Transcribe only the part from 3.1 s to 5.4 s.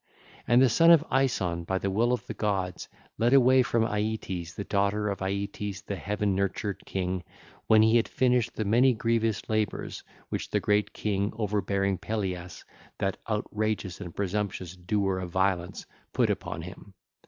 led away from Aeetes the daughter of